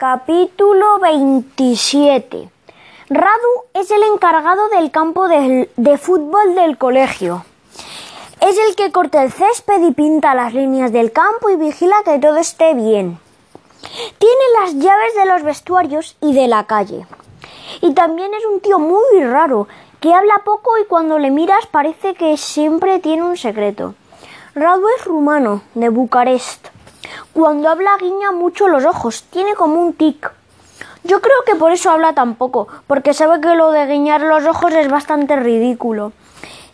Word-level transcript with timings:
Capítulo 0.00 0.98
27 0.98 2.48
Radu 3.10 3.52
es 3.74 3.90
el 3.90 4.02
encargado 4.04 4.70
del 4.70 4.90
campo 4.90 5.28
de, 5.28 5.98
fútbol 5.98 6.54
del 6.54 6.78
colegio. 6.78 7.44
Es 8.40 8.56
el 8.56 8.76
que 8.76 8.92
corta 8.92 9.22
el 9.22 9.30
césped 9.30 9.82
y 9.82 9.92
pinta 9.92 10.34
las 10.34 10.54
líneas 10.54 10.90
del 10.90 11.12
campo 11.12 11.50
y 11.50 11.56
vigila 11.56 11.96
que 12.02 12.18
todo 12.18 12.38
esté 12.38 12.72
bien. 12.72 13.18
Tiene 14.18 14.44
las 14.62 14.74
llaves 14.76 15.14
de 15.16 15.26
los 15.26 15.42
vestuarios 15.42 16.16
y 16.22 16.32
de 16.32 16.48
la 16.48 16.64
calle. 16.64 17.06
Y 17.82 17.92
también 17.92 18.32
es 18.32 18.46
un 18.46 18.60
tío 18.60 18.78
muy 18.78 19.22
raro, 19.22 19.68
que 20.00 20.14
habla 20.14 20.40
poco 20.46 20.78
y 20.78 20.86
cuando 20.86 21.18
le 21.18 21.30
miras 21.30 21.66
parece 21.66 22.14
que 22.14 22.38
siempre 22.38 23.00
tiene 23.00 23.24
un 23.24 23.36
secreto. 23.36 23.94
Radu 24.54 24.86
es 24.96 25.04
rumano, 25.04 25.60
de 25.74 25.90
Bucarest. 25.90 26.69
Cuando 27.32 27.68
habla 27.68 27.96
guiña 27.96 28.32
mucho 28.32 28.66
los 28.66 28.84
ojos, 28.84 29.22
tiene 29.30 29.54
como 29.54 29.80
un 29.80 29.92
tic. 29.92 30.32
Yo 31.04 31.20
creo 31.20 31.36
que 31.46 31.54
por 31.54 31.70
eso 31.70 31.88
habla 31.90 32.12
tan 32.12 32.34
poco, 32.34 32.66
porque 32.88 33.14
sabe 33.14 33.40
que 33.40 33.54
lo 33.54 33.70
de 33.70 33.86
guiñar 33.86 34.22
los 34.22 34.44
ojos 34.46 34.72
es 34.72 34.90
bastante 34.90 35.36
ridículo. 35.36 36.12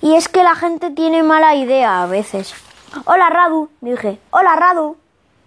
Y 0.00 0.14
es 0.14 0.28
que 0.28 0.42
la 0.42 0.54
gente 0.54 0.90
tiene 0.90 1.22
mala 1.22 1.54
idea 1.54 2.02
a 2.02 2.06
veces. 2.06 2.54
Hola 3.04 3.28
Radu, 3.28 3.68
dije. 3.82 4.18
Hola 4.30 4.56
Radu, 4.56 4.96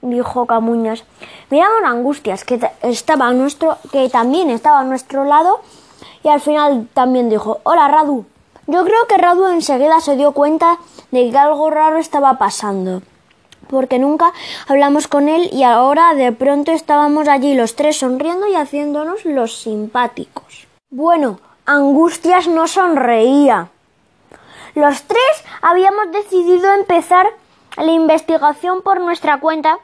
dijo 0.03 0.45
Camuñas. 0.45 1.03
Miramos 1.49 1.81
Angustias, 1.85 2.45
que 2.45 2.59
estaba 2.83 3.29
a 3.29 3.33
nuestro, 3.33 3.79
que 3.91 4.09
también 4.09 4.51
estaba 4.51 4.81
a 4.81 4.83
nuestro 4.83 5.25
lado, 5.25 5.61
y 6.23 6.29
al 6.29 6.39
final 6.39 6.87
también 6.93 7.31
dijo, 7.31 7.61
Hola 7.63 7.87
Radu. 7.87 8.25
Yo 8.67 8.85
creo 8.85 9.07
que 9.07 9.17
Radu 9.17 9.47
enseguida 9.47 10.01
se 10.01 10.15
dio 10.15 10.33
cuenta 10.33 10.77
de 11.09 11.31
que 11.31 11.37
algo 11.37 11.71
raro 11.71 11.97
estaba 11.97 12.37
pasando 12.37 13.01
porque 13.69 13.99
nunca 13.99 14.33
hablamos 14.67 15.07
con 15.07 15.29
él 15.29 15.49
y 15.53 15.63
ahora 15.63 16.13
de 16.15 16.31
pronto 16.31 16.71
estábamos 16.71 17.27
allí 17.27 17.53
los 17.53 17.75
tres 17.75 17.97
sonriendo 17.97 18.47
y 18.47 18.55
haciéndonos 18.55 19.25
los 19.25 19.61
simpáticos. 19.61 20.67
Bueno, 20.89 21.39
Angustias 21.65 22.47
no 22.47 22.67
sonreía. 22.67 23.69
Los 24.73 25.03
tres 25.03 25.45
habíamos 25.61 26.11
decidido 26.11 26.73
empezar 26.73 27.27
la 27.77 27.91
investigación 27.91 28.81
por 28.81 28.99
nuestra 28.99 29.39
cuenta 29.39 29.77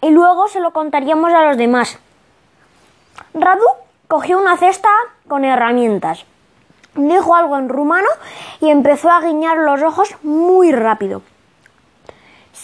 y 0.00 0.10
luego 0.10 0.48
se 0.48 0.60
lo 0.60 0.72
contaríamos 0.72 1.32
a 1.32 1.44
los 1.44 1.56
demás. 1.56 1.98
Radu 3.34 3.66
cogió 4.08 4.38
una 4.38 4.56
cesta 4.56 4.88
con 5.28 5.44
herramientas, 5.44 6.24
dijo 6.94 7.34
algo 7.34 7.56
en 7.56 7.68
rumano 7.68 8.08
y 8.60 8.70
empezó 8.70 9.10
a 9.10 9.20
guiñar 9.20 9.58
los 9.58 9.82
ojos 9.82 10.16
muy 10.22 10.72
rápido. 10.72 11.22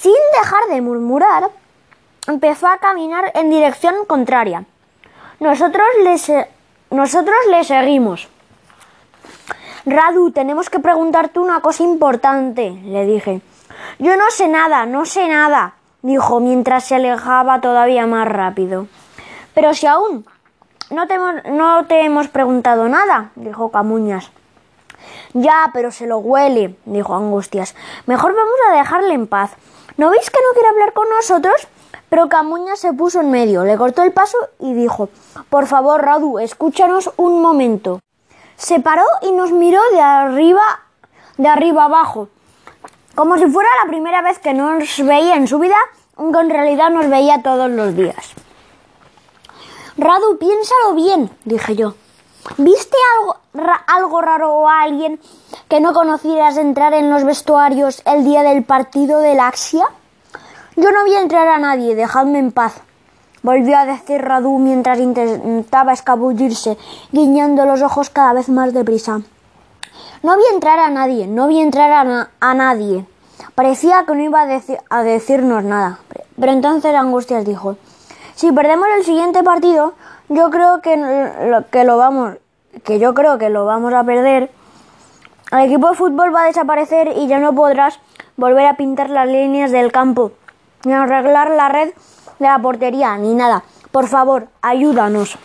Sin 0.05 0.13
dejar 0.39 0.65
de 0.69 0.83
murmurar, 0.83 1.49
empezó 2.27 2.67
a 2.67 2.77
caminar 2.77 3.33
en 3.33 3.49
dirección 3.49 4.05
contraria. 4.07 4.67
Nosotros 5.41 5.87
le, 6.03 6.47
nosotros 6.91 7.37
le 7.49 7.65
seguimos. 7.65 8.29
Radu, 9.87 10.31
tenemos 10.31 10.69
que 10.69 10.79
preguntarte 10.79 11.39
una 11.39 11.61
cosa 11.61 11.85
importante, 11.85 12.71
le 12.85 13.07
dije. 13.07 13.41
Yo 13.99 14.15
no 14.19 14.31
sé 14.31 14.47
nada, 14.47 14.85
no 14.85 15.07
sé 15.07 15.27
nada, 15.27 15.77
dijo 16.03 16.39
mientras 16.39 16.85
se 16.85 16.97
alejaba 16.97 17.63
todavía 17.63 18.07
más 18.07 18.29
rápido. 18.29 18.89
Pero 19.55 19.73
si 19.73 19.87
aún 19.87 20.27
no 20.91 21.07
te, 21.07 21.17
no 21.49 21.87
te 21.87 22.05
hemos 22.05 22.29
preguntado 22.29 22.91
nada, 22.91 23.31
dijo 23.37 23.71
Camuñas. 23.71 24.31
Ya, 25.33 25.71
pero 25.73 25.91
se 25.91 26.07
lo 26.07 26.19
huele, 26.19 26.77
dijo 26.85 27.15
Angustias. 27.15 27.75
Mejor 28.05 28.35
vamos 28.35 28.55
a 28.69 28.77
dejarle 28.77 29.15
en 29.15 29.27
paz. 29.27 29.53
¿No 29.97 30.11
veis 30.11 30.31
que 30.31 30.39
no 30.41 30.55
quiere 30.55 30.69
hablar 30.69 30.93
con 30.93 31.09
nosotros? 31.09 31.69
Pero 32.09 32.29
Camuña 32.29 32.77
se 32.77 32.93
puso 32.93 33.21
en 33.21 33.31
medio, 33.31 33.65
le 33.65 33.77
cortó 33.77 34.03
el 34.03 34.13
paso 34.13 34.39
y 34.59 34.75
dijo 34.75 35.09
Por 35.51 35.67
favor, 35.67 36.03
Radu, 36.03 36.39
escúchanos 36.39 37.11
un 37.17 37.41
momento. 37.41 38.01
Se 38.57 38.81
paró 38.81 39.05
y 39.23 39.33
nos 39.33 39.53
miró 39.53 39.81
de 39.93 40.01
arriba 40.01 40.63
de 41.37 41.49
arriba 41.49 41.85
abajo, 41.85 42.29
como 43.15 43.37
si 43.37 43.47
fuera 43.47 43.69
la 43.83 43.89
primera 43.89 44.23
vez 44.23 44.39
que 44.39 44.55
nos 44.55 45.05
veía 45.05 45.37
en 45.37 45.49
su 45.49 45.59
vida, 45.59 45.77
aunque 46.17 46.41
en 46.41 46.51
realidad 46.51 46.91
nos 46.91 47.09
veía 47.09 47.43
todos 47.43 47.71
los 47.71 47.97
días. 47.97 48.35
Radu, 49.97 50.39
piénsalo 50.39 50.95
bien, 50.95 51.31
dije 51.45 51.77
yo. 51.77 51.95
¿Viste 52.59 52.97
algo, 53.19 53.37
algo 53.87 54.21
raro 54.21 54.55
o 54.55 54.69
alguien 54.69 55.19
que 55.69 55.81
no 55.81 55.93
conocieras 55.93 56.57
entrar 56.57 56.93
en 56.93 57.11
los 57.11 57.25
vestuarios 57.25 58.03
el 58.05 58.25
día 58.25 58.43
del 58.43 58.65
partido 58.65 59.21
del 59.21 59.41
Axia? 59.41 59.87
Yo 60.77 60.91
no 60.93 61.05
vi 61.05 61.15
entrar 61.15 61.49
a 61.49 61.59
nadie, 61.59 61.95
dejadme 61.95 62.39
en 62.39 62.53
paz. 62.53 62.75
Volvió 63.43 63.77
a 63.77 63.87
decir 63.87 64.23
Radu 64.23 64.59
mientras 64.59 64.99
intentaba 64.99 65.93
escabullirse, 65.93 66.79
guiñando 67.13 67.65
los 67.65 67.83
ojos 67.83 68.11
cada 68.11 68.33
vez 68.33 68.49
más 68.49 68.73
deprisa. 68.73 69.21
No 70.23 70.37
vi 70.37 70.43
entrar 70.53 70.79
a 70.79 70.91
nadie, 70.91 71.27
no 71.27 71.49
vi 71.49 71.61
entrar 71.61 71.91
a, 71.93 72.31
a 72.41 72.55
nadie. 72.55 73.07
Parecía 73.55 74.05
que 74.07 74.15
no 74.15 74.23
iba 74.23 74.43
a, 74.43 74.61
a 74.91 75.03
decirnos 75.03 75.65
nada. 75.65 75.99
Pero 76.39 76.53
entonces 76.53 76.95
Angustias 76.95 77.45
dijo, 77.45 77.77
si 78.35 78.51
perdemos 78.53 78.89
el 78.97 79.05
siguiente 79.05 79.43
partido, 79.43 79.95
yo 80.29 80.51
creo 80.51 80.81
que, 80.81 81.63
que 81.71 81.85
lo 81.85 81.97
vamos, 81.97 82.37
que 82.85 82.99
yo 82.99 83.15
creo 83.15 83.39
que 83.39 83.51
lo 83.51 83.65
vamos 83.65 83.93
a 83.93 84.05
perder. 84.05 84.51
El 85.53 85.61
equipo 85.61 85.91
de 85.91 85.97
fútbol 85.97 86.35
va 86.35 86.43
a 86.43 86.47
desaparecer 86.47 87.13
y 87.17 87.27
ya 87.27 87.39
no 87.39 87.55
podrás 87.55 88.01
volver 88.37 88.67
a 88.67 88.77
pintar 88.77 89.11
las 89.11 89.29
líneas 89.29 89.71
del 89.71 89.93
campo, 89.93 90.33
ni 90.85 90.93
arreglar 90.93 91.51
la 91.51 91.69
red 91.69 91.93
de 92.39 92.47
la 92.47 92.59
portería, 92.59 93.17
ni 93.17 93.35
nada. 93.35 93.63
Por 93.93 94.09
favor, 94.09 94.49
ayúdanos. 94.63 95.39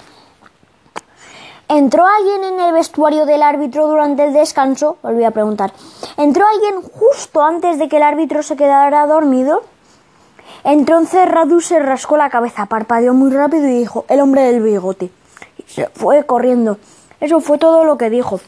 ¿Entró 1.68 2.04
alguien 2.08 2.44
en 2.46 2.60
el 2.60 2.74
vestuario 2.74 3.28
del 3.28 3.44
árbitro 3.44 3.88
durante 3.88 4.24
el 4.24 4.34
descanso? 4.34 4.98
Volví 5.04 5.24
a 5.24 5.30
preguntar. 5.30 5.72
¿Entró 6.18 6.48
alguien 6.48 6.82
justo 6.82 7.44
antes 7.44 7.78
de 7.78 7.88
que 7.88 7.98
el 7.98 8.04
árbitro 8.04 8.42
se 8.42 8.56
quedara 8.56 9.06
dormido? 9.06 9.62
Entonces 10.64 11.30
Radu 11.30 11.62
se 11.62 11.80
rascó 11.80 12.18
la 12.18 12.30
cabeza, 12.30 12.66
parpadeó 12.66 13.14
muy 13.14 13.32
rápido 13.32 13.68
y 13.68 13.80
dijo, 13.80 14.06
el 14.10 14.22
hombre 14.22 14.44
del 14.44 14.62
bigote. 14.62 15.12
Y 15.58 15.64
se 15.64 15.88
fue 15.90 16.26
corriendo. 16.26 16.78
Eso 17.20 17.40
fue 17.40 17.58
todo 17.58 17.84
lo 17.84 17.98
que 17.98 18.10
dijo. 18.10 18.40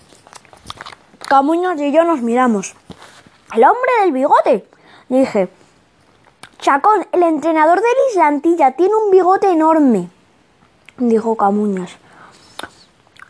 Camuños 1.28 1.80
y 1.80 1.92
yo 1.92 2.04
nos 2.04 2.22
miramos. 2.22 2.76
El 3.54 3.64
hombre 3.64 3.92
del 4.02 4.12
bigote, 4.12 4.68
dije. 5.10 5.50
Chacón, 6.60 7.08
el 7.12 7.24
entrenador 7.24 7.80
del 7.80 7.94
Islantilla, 8.12 8.72
tiene 8.72 8.94
un 8.94 9.12
bigote 9.12 9.50
enorme, 9.50 10.10
dijo 10.98 11.36
Camuñas. 11.36 11.98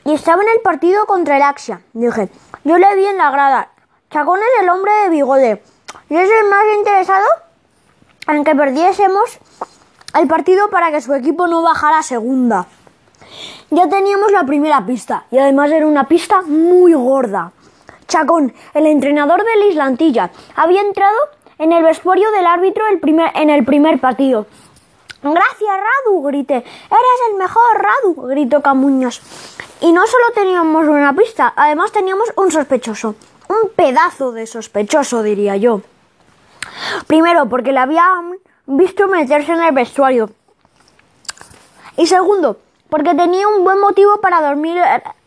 Y 0.03 0.13
estaba 0.13 0.43
en 0.43 0.49
el 0.49 0.61
partido 0.61 1.05
contra 1.05 1.37
el 1.37 1.43
Axia, 1.43 1.81
dije. 1.93 2.29
Yo 2.63 2.77
le 2.77 2.95
vi 2.95 3.05
en 3.05 3.17
la 3.17 3.31
grada. 3.31 3.69
Chacón 4.09 4.39
es 4.39 4.63
el 4.63 4.69
hombre 4.69 4.91
de 5.03 5.09
bigote. 5.09 5.63
¿Y 6.09 6.15
es 6.17 6.29
el 6.29 6.49
más 6.49 6.63
interesado? 6.77 7.25
En 8.35 8.43
que 8.43 8.55
perdiésemos 8.55 9.39
el 10.19 10.27
partido 10.27 10.69
para 10.69 10.91
que 10.91 11.01
su 11.01 11.13
equipo 11.13 11.47
no 11.47 11.61
bajara 11.61 11.99
a 11.99 12.03
segunda. 12.03 12.67
Ya 13.69 13.87
teníamos 13.87 14.31
la 14.31 14.45
primera 14.45 14.85
pista 14.85 15.25
y 15.31 15.37
además 15.37 15.71
era 15.71 15.87
una 15.87 16.07
pista 16.07 16.41
muy 16.41 16.93
gorda. 16.93 17.51
Chacón, 18.07 18.53
el 18.73 18.87
entrenador 18.87 19.43
del 19.43 19.69
Islantilla, 19.69 20.31
había 20.55 20.81
entrado 20.81 21.17
en 21.57 21.71
el 21.71 21.83
vestuario 21.83 22.29
del 22.31 22.45
árbitro 22.45 22.83
en 22.89 23.49
el 23.49 23.63
primer 23.63 23.99
partido. 23.99 24.47
Gracias, 25.23 25.69
Radu, 25.69 26.23
grité. 26.23 26.55
Eres 26.55 27.19
el 27.29 27.37
mejor, 27.37 27.61
Radu, 27.75 28.27
gritó 28.27 28.61
Camuñas. 28.61 29.21
Y 29.79 29.93
no 29.93 30.05
solo 30.07 30.25
teníamos 30.33 30.87
una 30.87 31.15
pista, 31.15 31.53
además 31.55 31.91
teníamos 31.91 32.33
un 32.35 32.51
sospechoso. 32.51 33.15
Un 33.47 33.69
pedazo 33.75 34.31
de 34.31 34.47
sospechoso, 34.47 35.21
diría 35.21 35.57
yo. 35.57 35.81
Primero, 37.11 37.49
porque 37.49 37.73
le 37.73 37.79
habían 37.79 38.37
visto 38.65 39.05
meterse 39.09 39.51
en 39.51 39.61
el 39.61 39.73
vestuario. 39.73 40.29
Y 41.97 42.07
segundo, 42.07 42.59
porque 42.87 43.13
tenía 43.13 43.49
un 43.49 43.65
buen 43.65 43.81
motivo 43.81 44.21
para 44.21 44.39
dormir 44.39 44.77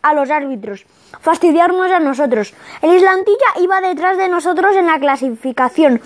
a 0.01 0.13
los 0.15 0.31
árbitros, 0.31 0.87
fastidiarnos 1.21 1.91
a 1.91 1.99
nosotros. 1.99 2.55
El 2.81 2.95
Islantilla 2.95 3.45
iba 3.61 3.81
detrás 3.81 4.17
de 4.17 4.29
nosotros 4.29 4.75
en 4.75 4.87
la 4.87 4.99
clasificación. 4.99 6.01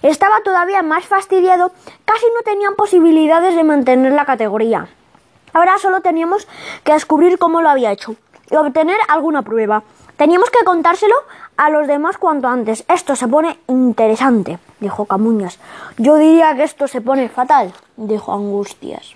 Estaba 0.00 0.40
todavía 0.42 0.82
más 0.82 1.04
fastidiado, 1.04 1.72
casi 2.06 2.24
no 2.34 2.40
tenían 2.42 2.74
posibilidades 2.74 3.54
de 3.54 3.64
mantener 3.64 4.12
la 4.12 4.24
categoría. 4.24 4.88
Ahora 5.52 5.76
solo 5.76 6.00
teníamos 6.00 6.48
que 6.84 6.94
descubrir 6.94 7.38
cómo 7.38 7.60
lo 7.60 7.68
había 7.68 7.92
hecho 7.92 8.16
y 8.50 8.56
obtener 8.56 8.96
alguna 9.08 9.42
prueba. 9.42 9.82
Teníamos 10.18 10.50
que 10.50 10.64
contárselo 10.64 11.14
a 11.56 11.70
los 11.70 11.86
demás 11.86 12.18
cuanto 12.18 12.48
antes. 12.48 12.84
Esto 12.88 13.14
se 13.14 13.28
pone 13.28 13.60
interesante, 13.68 14.58
dijo 14.80 15.04
Camuñas. 15.04 15.60
Yo 15.96 16.16
diría 16.16 16.56
que 16.56 16.64
esto 16.64 16.88
se 16.88 17.00
pone 17.00 17.28
fatal, 17.28 17.72
dijo 17.96 18.32
Angustias. 18.32 19.06